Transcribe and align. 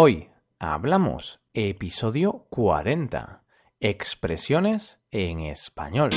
Hoy 0.00 0.28
hablamos 0.60 1.40
episodio 1.54 2.46
40. 2.50 3.42
Expresiones 3.80 5.00
en 5.10 5.40
español. 5.40 6.10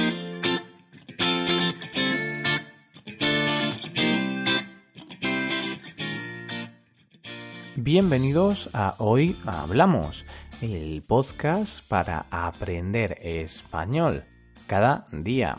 Bienvenidos 7.75 8.69
a 8.75 8.93
Hoy 8.99 9.35
Hablamos, 9.47 10.25
el 10.61 11.01
podcast 11.07 11.89
para 11.89 12.27
aprender 12.29 13.17
español 13.19 14.25
cada 14.67 15.07
día. 15.11 15.55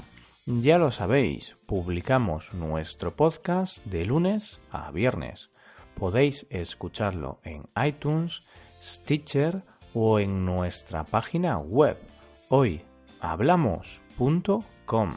Ya 0.47 0.79
lo 0.79 0.93
sabéis, 0.93 1.57
publicamos 1.67 2.55
nuestro 2.55 3.17
podcast 3.17 3.85
de 3.85 4.05
lunes 4.07 4.61
a 4.71 4.93
viernes. 4.93 5.51
Podéis 5.95 6.47
escucharlo 6.51 7.39
en 7.45 7.69
iTunes, 7.85 8.49
Stitcher 8.81 9.63
o 9.95 10.19
en 10.19 10.45
nuestra 10.45 11.05
página 11.05 11.59
web 11.59 11.97
hoyhablamos.com. 12.49 15.13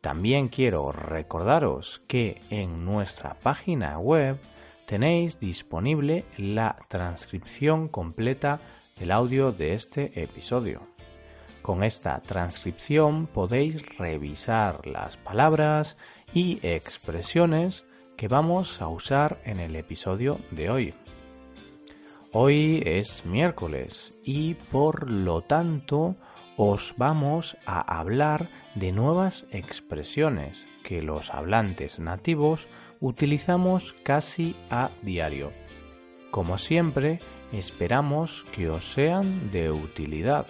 También 0.00 0.48
quiero 0.48 0.92
recordaros 0.92 2.02
que 2.06 2.40
en 2.48 2.84
nuestra 2.84 3.34
página 3.34 3.98
web 3.98 4.38
tenéis 4.86 5.38
disponible 5.38 6.24
la 6.38 6.76
transcripción 6.88 7.88
completa 7.88 8.60
del 8.98 9.12
audio 9.12 9.52
de 9.52 9.74
este 9.74 10.20
episodio. 10.20 10.80
Con 11.62 11.84
esta 11.84 12.20
transcripción 12.20 13.26
podéis 13.26 13.86
revisar 13.98 14.86
las 14.86 15.16
palabras 15.18 15.96
y 16.32 16.58
expresiones 16.62 17.84
que 18.20 18.28
vamos 18.28 18.82
a 18.82 18.88
usar 18.88 19.40
en 19.46 19.60
el 19.60 19.74
episodio 19.76 20.38
de 20.50 20.68
hoy. 20.68 20.94
Hoy 22.34 22.82
es 22.84 23.24
miércoles 23.24 24.20
y 24.22 24.56
por 24.70 25.10
lo 25.10 25.40
tanto 25.40 26.16
os 26.58 26.92
vamos 26.98 27.56
a 27.64 27.80
hablar 27.80 28.50
de 28.74 28.92
nuevas 28.92 29.46
expresiones 29.52 30.66
que 30.84 31.00
los 31.00 31.30
hablantes 31.30 31.98
nativos 31.98 32.66
utilizamos 33.00 33.94
casi 34.02 34.54
a 34.68 34.90
diario. 35.00 35.50
Como 36.30 36.58
siempre, 36.58 37.20
esperamos 37.52 38.44
que 38.52 38.68
os 38.68 38.92
sean 38.92 39.50
de 39.50 39.70
utilidad. 39.70 40.46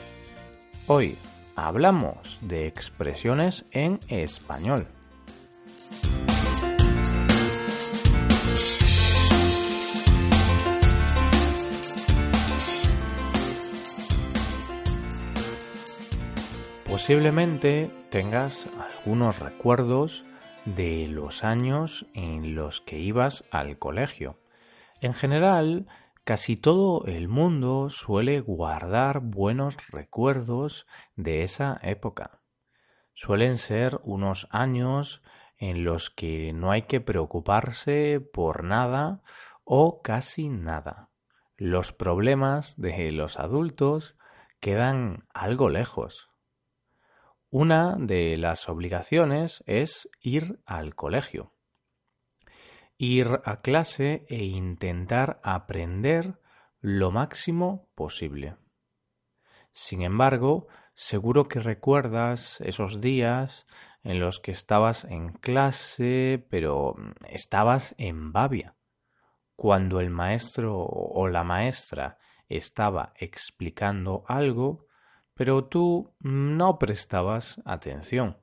Hoy 0.88 1.16
hablamos 1.54 2.36
de 2.40 2.66
expresiones 2.66 3.64
en 3.70 4.00
español. 4.08 4.88
Posiblemente 17.10 17.90
tengas 18.10 18.68
algunos 18.78 19.40
recuerdos 19.40 20.24
de 20.64 21.08
los 21.08 21.42
años 21.42 22.06
en 22.14 22.54
los 22.54 22.82
que 22.82 23.00
ibas 23.00 23.44
al 23.50 23.80
colegio. 23.80 24.38
En 25.00 25.12
general, 25.12 25.88
casi 26.22 26.54
todo 26.54 27.04
el 27.06 27.26
mundo 27.26 27.90
suele 27.90 28.38
guardar 28.38 29.22
buenos 29.22 29.76
recuerdos 29.88 30.86
de 31.16 31.42
esa 31.42 31.80
época. 31.82 32.42
Suelen 33.14 33.58
ser 33.58 33.98
unos 34.04 34.46
años 34.52 35.20
en 35.58 35.82
los 35.82 36.10
que 36.10 36.52
no 36.52 36.70
hay 36.70 36.82
que 36.82 37.00
preocuparse 37.00 38.20
por 38.20 38.62
nada 38.62 39.20
o 39.64 40.00
casi 40.00 40.48
nada. 40.48 41.08
Los 41.56 41.90
problemas 41.90 42.80
de 42.80 43.10
los 43.10 43.36
adultos 43.36 44.16
quedan 44.60 45.24
algo 45.34 45.70
lejos. 45.70 46.29
Una 47.52 47.96
de 47.98 48.36
las 48.36 48.68
obligaciones 48.68 49.64
es 49.66 50.08
ir 50.20 50.60
al 50.66 50.94
colegio, 50.94 51.52
ir 52.96 53.40
a 53.44 53.60
clase 53.60 54.24
e 54.28 54.44
intentar 54.44 55.40
aprender 55.42 56.38
lo 56.78 57.10
máximo 57.10 57.88
posible. 57.96 58.54
Sin 59.72 60.02
embargo, 60.02 60.68
seguro 60.94 61.48
que 61.48 61.58
recuerdas 61.58 62.60
esos 62.60 63.00
días 63.00 63.66
en 64.04 64.20
los 64.20 64.38
que 64.38 64.52
estabas 64.52 65.04
en 65.06 65.32
clase, 65.32 66.46
pero 66.50 66.94
estabas 67.28 67.96
en 67.98 68.30
babia, 68.30 68.76
cuando 69.56 69.98
el 69.98 70.10
maestro 70.10 70.76
o 70.78 71.26
la 71.26 71.42
maestra 71.42 72.16
estaba 72.48 73.12
explicando 73.16 74.22
algo 74.28 74.86
pero 75.40 75.64
tú 75.64 76.14
no 76.20 76.78
prestabas 76.78 77.62
atención. 77.64 78.36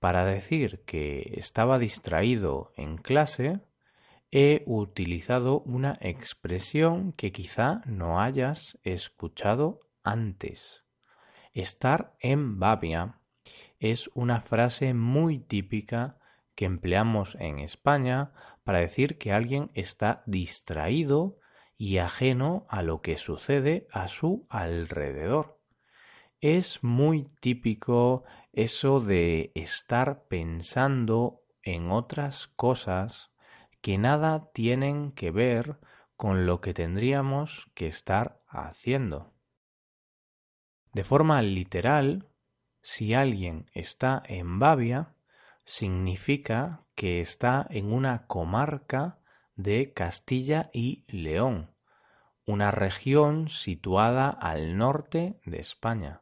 Para 0.00 0.24
decir 0.24 0.82
que 0.86 1.34
estaba 1.36 1.78
distraído 1.78 2.72
en 2.76 2.96
clase, 2.96 3.60
he 4.32 4.64
utilizado 4.66 5.60
una 5.60 5.96
expresión 6.00 7.12
que 7.12 7.30
quizá 7.30 7.80
no 7.86 8.20
hayas 8.20 8.76
escuchado 8.82 9.82
antes. 10.02 10.82
Estar 11.52 12.16
en 12.18 12.58
babia 12.58 13.20
es 13.78 14.10
una 14.14 14.40
frase 14.40 14.94
muy 14.94 15.38
típica 15.38 16.18
que 16.56 16.64
empleamos 16.64 17.36
en 17.38 17.60
España 17.60 18.32
para 18.64 18.80
decir 18.80 19.16
que 19.16 19.30
alguien 19.30 19.70
está 19.74 20.24
distraído 20.26 21.38
y 21.78 21.98
ajeno 21.98 22.66
a 22.68 22.82
lo 22.82 23.00
que 23.00 23.16
sucede 23.16 23.86
a 23.92 24.08
su 24.08 24.44
alrededor. 24.50 25.54
Es 26.46 26.84
muy 26.84 27.24
típico 27.40 28.22
eso 28.52 29.00
de 29.00 29.50
estar 29.54 30.24
pensando 30.24 31.40
en 31.62 31.90
otras 31.90 32.48
cosas 32.48 33.30
que 33.80 33.96
nada 33.96 34.50
tienen 34.52 35.12
que 35.12 35.30
ver 35.30 35.78
con 36.18 36.44
lo 36.44 36.60
que 36.60 36.74
tendríamos 36.74 37.70
que 37.72 37.86
estar 37.86 38.42
haciendo. 38.46 39.32
De 40.92 41.02
forma 41.02 41.40
literal, 41.40 42.28
si 42.82 43.14
alguien 43.14 43.70
está 43.72 44.22
en 44.26 44.58
Babia, 44.58 45.14
significa 45.64 46.82
que 46.94 47.22
está 47.22 47.66
en 47.70 47.90
una 47.90 48.26
comarca 48.26 49.18
de 49.56 49.94
Castilla 49.94 50.68
y 50.74 51.06
León, 51.08 51.70
una 52.44 52.70
región 52.70 53.48
situada 53.48 54.28
al 54.28 54.76
norte 54.76 55.40
de 55.46 55.60
España. 55.60 56.20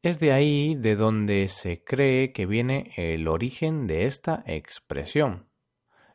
Es 0.00 0.20
de 0.20 0.32
ahí 0.32 0.76
de 0.76 0.94
donde 0.94 1.48
se 1.48 1.82
cree 1.82 2.32
que 2.32 2.46
viene 2.46 2.92
el 2.96 3.26
origen 3.26 3.88
de 3.88 4.06
esta 4.06 4.44
expresión. 4.46 5.48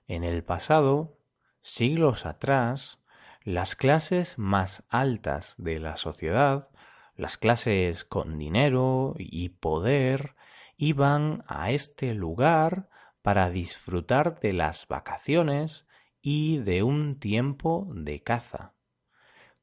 En 0.07 0.23
el 0.23 0.41
pasado, 0.41 1.17
siglos 1.61 2.25
atrás, 2.25 2.99
las 3.43 3.75
clases 3.75 4.37
más 4.37 4.85
altas 4.87 5.53
de 5.57 5.79
la 5.81 5.97
sociedad, 5.97 6.69
las 7.17 7.37
clases 7.37 8.05
con 8.05 8.37
dinero 8.37 9.15
y 9.17 9.49
poder, 9.49 10.35
iban 10.77 11.43
a 11.47 11.71
este 11.71 12.13
lugar 12.13 12.87
para 13.21 13.49
disfrutar 13.49 14.39
de 14.39 14.53
las 14.53 14.87
vacaciones 14.87 15.85
y 16.21 16.59
de 16.59 16.83
un 16.83 17.19
tiempo 17.19 17.89
de 17.93 18.23
caza. 18.23 18.62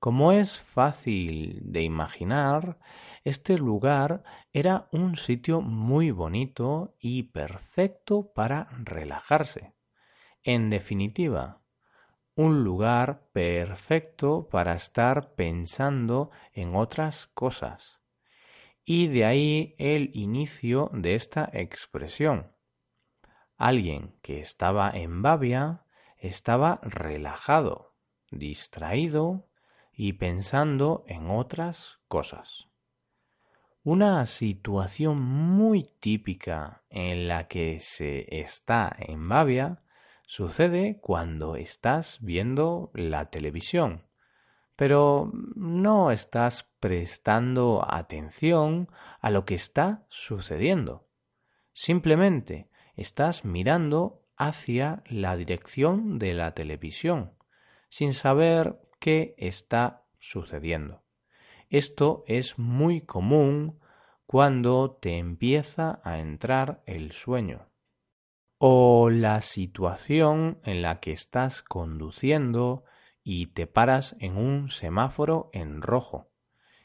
Como 0.00 0.32
es 0.32 0.58
fácil 0.62 1.60
de 1.62 1.82
imaginar, 1.82 2.78
este 3.22 3.58
lugar 3.58 4.22
era 4.50 4.88
un 4.92 5.18
sitio 5.18 5.60
muy 5.60 6.10
bonito 6.10 6.96
y 6.98 7.24
perfecto 7.24 8.32
para 8.32 8.70
relajarse. 8.82 9.74
En 10.42 10.70
definitiva, 10.70 11.60
un 12.34 12.64
lugar 12.64 13.28
perfecto 13.32 14.48
para 14.50 14.72
estar 14.72 15.34
pensando 15.34 16.30
en 16.54 16.76
otras 16.76 17.26
cosas. 17.34 18.00
Y 18.82 19.08
de 19.08 19.26
ahí 19.26 19.74
el 19.76 20.12
inicio 20.14 20.88
de 20.94 21.14
esta 21.14 21.50
expresión. 21.52 22.56
Alguien 23.58 24.18
que 24.22 24.40
estaba 24.40 24.88
en 24.92 25.20
Babia 25.20 25.84
estaba 26.16 26.80
relajado, 26.82 27.94
distraído 28.30 29.49
y 30.02 30.14
pensando 30.14 31.04
en 31.08 31.28
otras 31.28 31.98
cosas. 32.08 32.68
Una 33.82 34.24
situación 34.24 35.20
muy 35.20 35.90
típica 36.00 36.84
en 36.88 37.28
la 37.28 37.48
que 37.48 37.80
se 37.80 38.24
está 38.40 38.96
en 38.98 39.28
Babia 39.28 39.82
sucede 40.26 41.00
cuando 41.02 41.54
estás 41.54 42.16
viendo 42.22 42.90
la 42.94 43.28
televisión, 43.28 44.06
pero 44.74 45.32
no 45.54 46.12
estás 46.12 46.62
prestando 46.80 47.86
atención 47.86 48.88
a 49.20 49.28
lo 49.28 49.44
que 49.44 49.54
está 49.54 50.06
sucediendo. 50.08 51.08
Simplemente 51.74 52.70
estás 52.96 53.44
mirando 53.44 54.22
hacia 54.38 55.02
la 55.04 55.36
dirección 55.36 56.18
de 56.18 56.32
la 56.32 56.54
televisión, 56.54 57.32
sin 57.90 58.14
saber 58.14 58.78
qué 59.00 59.34
está 59.38 60.04
sucediendo. 60.18 61.02
Esto 61.68 62.24
es 62.26 62.58
muy 62.58 63.00
común 63.00 63.80
cuando 64.26 64.98
te 65.00 65.18
empieza 65.18 66.00
a 66.04 66.20
entrar 66.20 66.82
el 66.86 67.12
sueño 67.12 67.66
o 68.58 69.10
la 69.10 69.40
situación 69.40 70.60
en 70.64 70.82
la 70.82 71.00
que 71.00 71.12
estás 71.12 71.62
conduciendo 71.62 72.84
y 73.24 73.46
te 73.46 73.66
paras 73.66 74.14
en 74.20 74.36
un 74.36 74.70
semáforo 74.70 75.50
en 75.52 75.82
rojo. 75.82 76.30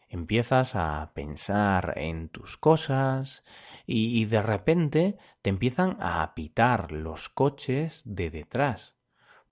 Empiezas 0.08 0.76
a 0.76 1.12
pensar 1.14 1.94
en 1.98 2.30
tus 2.30 2.58
cosas 2.58 3.44
y, 3.86 4.26
de 4.26 4.42
repente 4.42 5.18
te 5.42 5.50
empiezan 5.50 5.98
a 6.00 6.34
pitar 6.34 6.92
los 6.92 7.30
coches 7.30 8.02
de 8.06 8.30
detrás 8.30 8.96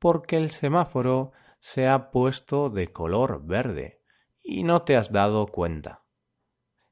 porque 0.03 0.35
el 0.35 0.49
semáforo 0.49 1.31
se 1.63 1.87
ha 1.87 2.11
puesto 2.11 2.69
de 2.69 2.91
color 2.91 3.45
verde 3.45 4.01
y 4.43 4.63
no 4.63 4.81
te 4.81 4.97
has 4.97 5.13
dado 5.13 5.47
cuenta. 5.47 6.03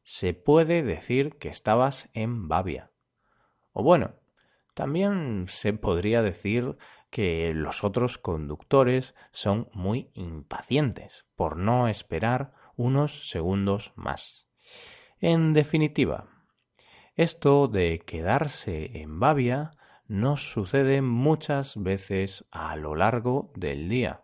Se 0.01 0.33
puede 0.33 0.81
decir 0.81 1.37
que 1.39 1.49
estabas 1.49 2.09
en 2.13 2.47
Babia. 2.47 2.89
O 3.73 3.83
bueno, 3.83 4.13
también 4.73 5.47
se 5.49 5.73
podría 5.73 6.21
decir 6.21 6.77
que 7.09 7.51
los 7.53 7.83
otros 7.83 8.17
conductores 8.17 9.13
son 9.33 9.67
muy 9.73 10.09
impacientes 10.13 11.25
por 11.35 11.57
no 11.57 11.89
esperar 11.89 12.53
unos 12.77 13.29
segundos 13.29 13.91
más. 13.97 14.47
En 15.19 15.51
definitiva, 15.51 16.29
esto 17.17 17.67
de 17.67 17.99
quedarse 18.05 19.01
en 19.01 19.19
Babia 19.19 19.71
nos 20.07 20.49
sucede 20.49 21.01
muchas 21.01 21.75
veces 21.75 22.45
a 22.51 22.77
lo 22.77 22.95
largo 22.95 23.51
del 23.57 23.89
día. 23.89 24.23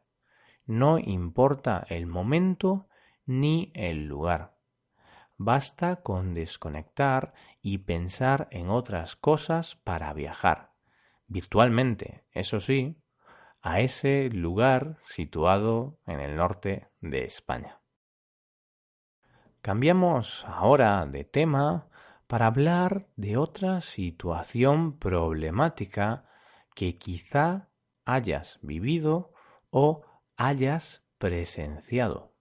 No 0.67 0.99
importa 0.99 1.85
el 1.89 2.07
momento 2.07 2.87
ni 3.25 3.71
el 3.73 4.05
lugar. 4.05 4.57
Basta 5.37 5.97
con 5.97 6.33
desconectar 6.33 7.33
y 7.61 7.79
pensar 7.79 8.47
en 8.51 8.69
otras 8.69 9.15
cosas 9.15 9.75
para 9.77 10.11
viajar, 10.13 10.71
virtualmente, 11.27 12.25
eso 12.31 12.59
sí, 12.59 12.97
a 13.61 13.79
ese 13.79 14.29
lugar 14.29 14.97
situado 15.01 15.99
en 16.05 16.19
el 16.19 16.35
norte 16.35 16.89
de 17.01 17.23
España. 17.23 17.79
Cambiamos 19.61 20.45
ahora 20.47 21.05
de 21.05 21.23
tema 21.23 21.87
para 22.27 22.47
hablar 22.47 23.07
de 23.15 23.37
otra 23.37 23.81
situación 23.81 24.97
problemática 24.97 26.25
que 26.75 26.97
quizá 26.97 27.69
hayas 28.05 28.59
vivido 28.61 29.33
o 29.69 30.03
hayas 30.38 31.04
presenciado. 31.18 32.31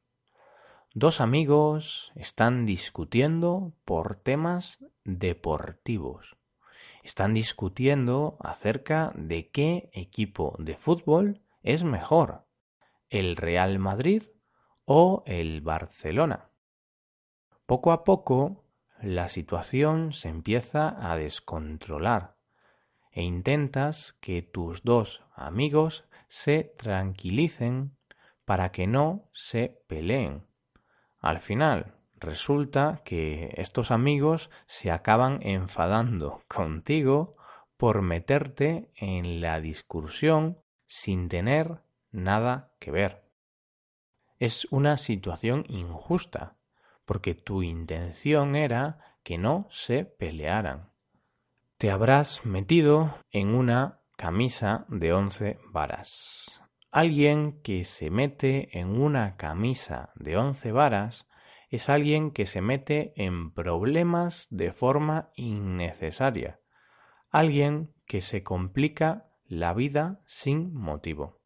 Dos 0.94 1.20
amigos 1.20 2.12
están 2.14 2.66
discutiendo 2.66 3.72
por 3.84 4.16
temas 4.16 4.84
deportivos. 5.04 6.36
Están 7.02 7.34
discutiendo 7.34 8.36
acerca 8.40 9.12
de 9.14 9.50
qué 9.50 9.90
equipo 9.92 10.56
de 10.58 10.76
fútbol 10.76 11.40
es 11.62 11.84
mejor, 11.84 12.44
el 13.08 13.36
Real 13.36 13.78
Madrid 13.78 14.22
o 14.84 15.22
el 15.26 15.62
Barcelona. 15.62 16.50
Poco 17.64 17.92
a 17.92 18.04
poco 18.04 18.64
la 19.00 19.28
situación 19.28 20.12
se 20.12 20.28
empieza 20.28 21.10
a 21.10 21.16
descontrolar 21.16 22.36
e 23.10 23.22
intentas 23.22 24.12
que 24.20 24.42
tus 24.42 24.82
dos 24.82 25.22
amigos 25.34 26.04
se 26.28 26.72
tranquilicen 26.76 27.96
para 28.44 28.70
que 28.72 28.86
no 28.86 29.28
se 29.32 29.80
peleen 29.86 30.46
al 31.26 31.40
final, 31.40 31.94
resulta 32.14 33.02
que 33.04 33.52
estos 33.56 33.90
amigos 33.90 34.48
se 34.66 34.92
acaban 34.92 35.40
enfadando 35.42 36.42
contigo 36.48 37.36
por 37.76 38.00
meterte 38.00 38.92
en 38.94 39.40
la 39.40 39.60
discusión 39.60 40.58
sin 40.86 41.28
tener 41.28 41.80
nada 42.12 42.72
que 42.78 42.92
ver. 42.92 43.24
Es 44.38 44.68
una 44.70 44.98
situación 44.98 45.64
injusta, 45.68 46.56
porque 47.06 47.34
tu 47.34 47.64
intención 47.64 48.54
era 48.54 49.16
que 49.24 49.36
no 49.36 49.66
se 49.72 50.04
pelearan. 50.04 50.92
Te 51.76 51.90
habrás 51.90 52.46
metido 52.46 53.16
en 53.32 53.52
una 53.52 54.00
camisa 54.16 54.86
de 54.88 55.12
once 55.12 55.58
varas. 55.70 56.62
Alguien 56.90 57.60
que 57.62 57.84
se 57.84 58.08
mete 58.08 58.78
en 58.78 58.98
una 58.98 59.36
camisa 59.36 60.10
de 60.14 60.38
once 60.38 60.72
varas 60.72 61.28
es 61.68 61.90
alguien 61.90 62.30
que 62.30 62.46
se 62.46 62.62
mete 62.62 63.12
en 63.16 63.52
problemas 63.52 64.46
de 64.50 64.72
forma 64.72 65.28
innecesaria, 65.34 66.60
alguien 67.30 67.92
que 68.06 68.22
se 68.22 68.42
complica 68.42 69.26
la 69.44 69.74
vida 69.74 70.20
sin 70.24 70.72
motivo. 70.72 71.42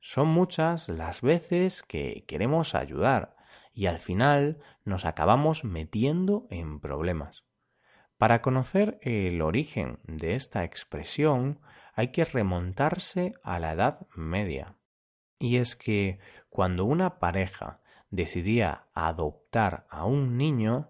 Son 0.00 0.26
muchas 0.26 0.88
las 0.88 1.22
veces 1.22 1.84
que 1.84 2.24
queremos 2.26 2.74
ayudar 2.74 3.36
y 3.72 3.86
al 3.86 4.00
final 4.00 4.58
nos 4.84 5.04
acabamos 5.04 5.62
metiendo 5.62 6.48
en 6.50 6.80
problemas. 6.80 7.44
Para 8.18 8.42
conocer 8.42 8.98
el 9.02 9.42
origen 9.42 9.98
de 10.04 10.34
esta 10.34 10.64
expresión 10.64 11.60
hay 11.94 12.08
que 12.12 12.24
remontarse 12.24 13.34
a 13.42 13.58
la 13.58 13.72
Edad 13.72 14.06
Media. 14.14 14.76
Y 15.38 15.56
es 15.58 15.76
que 15.76 16.18
cuando 16.48 16.84
una 16.84 17.18
pareja 17.18 17.80
decidía 18.10 18.86
adoptar 18.94 19.86
a 19.90 20.04
un 20.04 20.36
niño, 20.36 20.88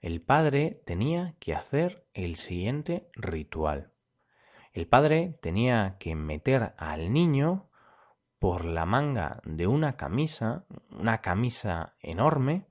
el 0.00 0.20
padre 0.20 0.82
tenía 0.84 1.34
que 1.40 1.54
hacer 1.54 2.06
el 2.14 2.36
siguiente 2.36 3.08
ritual. 3.14 3.92
El 4.72 4.86
padre 4.86 5.38
tenía 5.40 5.96
que 5.98 6.14
meter 6.14 6.74
al 6.76 7.12
niño 7.12 7.70
por 8.38 8.64
la 8.64 8.84
manga 8.84 9.40
de 9.44 9.66
una 9.66 9.96
camisa, 9.96 10.66
una 10.90 11.22
camisa 11.22 11.94
enorme, 12.00 12.66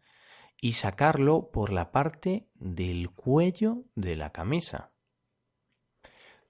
y 0.61 0.73
sacarlo 0.73 1.49
por 1.51 1.71
la 1.71 1.91
parte 1.91 2.47
del 2.53 3.11
cuello 3.11 3.83
de 3.95 4.15
la 4.15 4.31
camisa. 4.31 4.91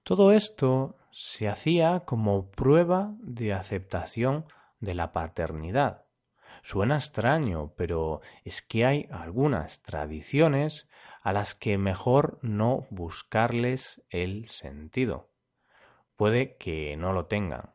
Todo 0.04 0.32
esto 0.32 0.96
se 1.16 1.48
hacía 1.48 2.00
como 2.00 2.50
prueba 2.50 3.14
de 3.20 3.54
aceptación 3.54 4.44
de 4.80 4.92
la 4.92 5.12
paternidad. 5.12 6.04
Suena 6.62 6.96
extraño, 6.96 7.72
pero 7.74 8.20
es 8.44 8.60
que 8.60 8.84
hay 8.84 9.08
algunas 9.10 9.80
tradiciones 9.80 10.90
a 11.22 11.32
las 11.32 11.54
que 11.54 11.78
mejor 11.78 12.38
no 12.42 12.86
buscarles 12.90 14.02
el 14.10 14.50
sentido. 14.50 15.30
Puede 16.16 16.58
que 16.58 16.98
no 16.98 17.14
lo 17.14 17.24
tengan. 17.24 17.70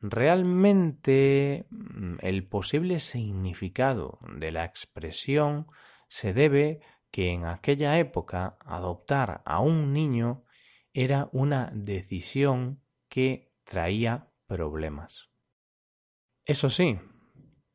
Realmente 0.00 1.66
mm, 1.68 2.20
el 2.22 2.48
posible 2.48 3.00
significado 3.00 4.18
de 4.34 4.50
la 4.50 4.64
expresión 4.64 5.66
se 6.08 6.32
debe 6.32 6.80
que 7.10 7.32
en 7.32 7.44
aquella 7.44 7.98
época 7.98 8.56
adoptar 8.64 9.42
a 9.44 9.60
un 9.60 9.92
niño 9.92 10.42
era 10.92 11.28
una 11.32 11.70
decisión 11.72 12.80
que 13.08 13.52
traía 13.64 14.28
problemas. 14.46 15.30
Eso 16.44 16.70
sí, 16.70 16.98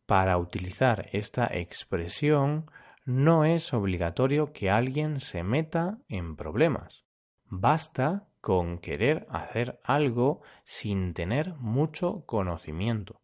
para 0.05 0.37
utilizar 0.37 1.09
esta 1.13 1.47
expresión 1.47 2.69
no 3.05 3.45
es 3.45 3.73
obligatorio 3.73 4.51
que 4.51 4.69
alguien 4.69 5.19
se 5.19 5.43
meta 5.43 5.99
en 6.07 6.35
problemas. 6.35 7.05
Basta 7.45 8.27
con 8.41 8.79
querer 8.79 9.25
hacer 9.29 9.79
algo 9.83 10.41
sin 10.65 11.13
tener 11.13 11.55
mucho 11.55 12.25
conocimiento. 12.25 13.21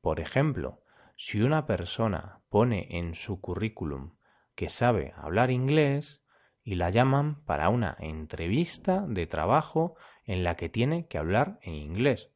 Por 0.00 0.20
ejemplo, 0.20 0.82
si 1.16 1.42
una 1.42 1.66
persona 1.66 2.40
pone 2.48 2.86
en 2.98 3.14
su 3.14 3.40
currículum 3.40 4.14
que 4.54 4.70
sabe 4.70 5.12
hablar 5.16 5.50
inglés, 5.50 6.22
y 6.62 6.74
la 6.74 6.90
llaman 6.90 7.44
para 7.44 7.68
una 7.68 7.96
entrevista 7.98 9.04
de 9.06 9.26
trabajo 9.26 9.96
en 10.24 10.44
la 10.44 10.56
que 10.56 10.68
tiene 10.68 11.06
que 11.06 11.18
hablar 11.18 11.58
en 11.62 11.74
inglés. 11.74 12.30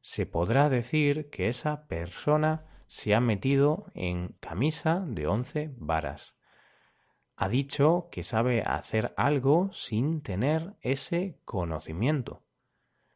Se 0.00 0.26
podrá 0.26 0.68
decir 0.68 1.30
que 1.30 1.48
esa 1.48 1.86
persona 1.86 2.66
se 2.86 3.14
ha 3.14 3.20
metido 3.20 3.86
en 3.94 4.36
camisa 4.40 5.02
de 5.06 5.26
once 5.26 5.70
varas. 5.76 6.34
Ha 7.36 7.48
dicho 7.48 8.08
que 8.10 8.22
sabe 8.22 8.62
hacer 8.62 9.14
algo 9.16 9.72
sin 9.72 10.22
tener 10.22 10.74
ese 10.80 11.38
conocimiento. 11.44 12.42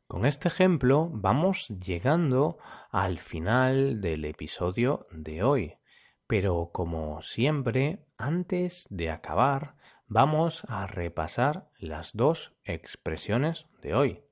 Con 0.07 0.25
este 0.25 0.49
ejemplo 0.49 1.11
vamos 1.13 1.69
llegando 1.69 2.59
al 2.91 3.19
final 3.19 4.01
del 4.01 4.25
episodio 4.25 5.07
de 5.11 5.43
hoy. 5.43 5.75
Pero 6.27 6.71
como 6.73 7.21
siempre, 7.23 8.07
antes 8.17 8.87
de 8.89 9.11
acabar, 9.11 9.75
vamos 10.09 10.63
a 10.69 10.87
repasar 10.87 11.69
las 11.79 12.15
dos 12.15 12.53
expresiones 12.65 13.67
de 13.83 13.95
hoy. 13.95 14.23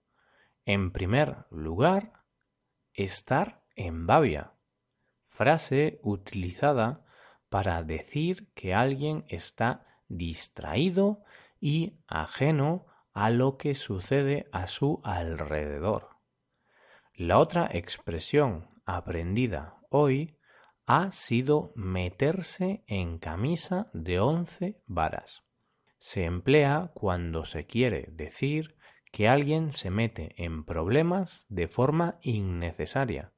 En 0.64 0.92
primer 0.92 1.46
lugar, 1.50 2.12
estar 2.92 3.62
en 3.74 4.06
Babia. 4.06 4.52
frase 5.28 5.98
utilizada 6.02 7.04
para 7.48 7.82
decir 7.82 8.52
que 8.54 8.72
alguien 8.72 9.24
está 9.28 9.84
distraído 10.08 11.24
y 11.60 11.98
ajeno 12.06 12.86
a 13.12 13.30
lo 13.30 13.56
que 13.56 13.74
sucede 13.74 14.48
a 14.52 14.68
su 14.68 15.00
alrededor. 15.02 16.10
La 17.14 17.38
otra 17.38 17.68
expresión 17.72 18.68
aprendida 18.84 19.76
hoy 19.88 20.38
ha 20.86 21.10
sido 21.12 21.72
meterse 21.74 22.84
en 22.86 23.18
camisa 23.18 23.88
de 23.92 24.20
once 24.20 24.80
varas. 24.86 25.43
Se 26.04 26.26
emplea 26.26 26.90
cuando 26.92 27.46
se 27.46 27.64
quiere 27.64 28.08
decir 28.10 28.76
que 29.10 29.26
alguien 29.26 29.72
se 29.72 29.88
mete 29.88 30.34
en 30.36 30.62
problemas 30.66 31.46
de 31.48 31.66
forma 31.66 32.18
innecesaria. 32.20 33.32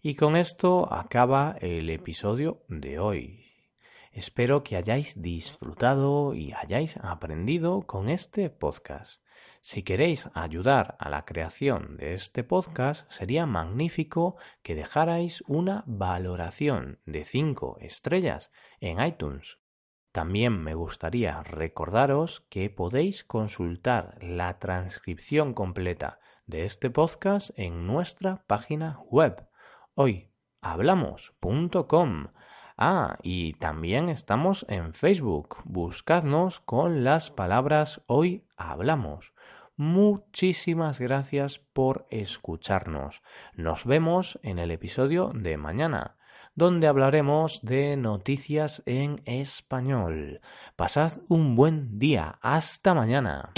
Y 0.00 0.14
con 0.14 0.36
esto 0.36 0.90
acaba 0.90 1.54
el 1.60 1.90
episodio 1.90 2.62
de 2.68 2.98
hoy. 2.98 3.44
Espero 4.10 4.64
que 4.64 4.76
hayáis 4.76 5.20
disfrutado 5.20 6.32
y 6.32 6.52
hayáis 6.52 6.96
aprendido 6.96 7.82
con 7.82 8.08
este 8.08 8.48
podcast. 8.48 9.20
Si 9.60 9.82
queréis 9.82 10.30
ayudar 10.32 10.96
a 10.98 11.10
la 11.10 11.26
creación 11.26 11.98
de 11.98 12.14
este 12.14 12.42
podcast, 12.42 13.04
sería 13.12 13.44
magnífico 13.44 14.36
que 14.62 14.74
dejarais 14.74 15.44
una 15.46 15.84
valoración 15.86 17.00
de 17.04 17.26
5 17.26 17.76
estrellas 17.82 18.50
en 18.80 18.98
iTunes. 18.98 19.58
También 20.12 20.62
me 20.62 20.74
gustaría 20.74 21.42
recordaros 21.42 22.44
que 22.50 22.70
podéis 22.70 23.24
consultar 23.24 24.18
la 24.22 24.58
transcripción 24.58 25.54
completa 25.54 26.20
de 26.46 26.66
este 26.66 26.90
podcast 26.90 27.50
en 27.56 27.86
nuestra 27.86 28.44
página 28.46 28.98
web 29.10 29.46
hoyhablamos.com. 29.94 32.28
Ah, 32.76 33.18
y 33.22 33.52
también 33.54 34.08
estamos 34.08 34.66
en 34.68 34.94
Facebook. 34.94 35.58
Buscadnos 35.64 36.60
con 36.60 37.04
las 37.04 37.30
palabras 37.30 38.02
Hoy 38.06 38.44
Hablamos. 38.56 39.32
Muchísimas 39.76 41.00
gracias 41.00 41.58
por 41.58 42.06
escucharnos. 42.10 43.22
Nos 43.54 43.84
vemos 43.84 44.38
en 44.42 44.58
el 44.58 44.70
episodio 44.70 45.32
de 45.34 45.56
mañana, 45.56 46.16
donde 46.54 46.86
hablaremos 46.86 47.60
de 47.62 47.96
noticias 47.96 48.82
en 48.86 49.22
español. 49.24 50.40
Pasad 50.76 51.12
un 51.28 51.56
buen 51.56 51.98
día. 51.98 52.38
Hasta 52.42 52.94
mañana. 52.94 53.52